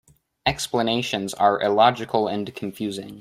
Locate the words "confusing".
2.55-3.09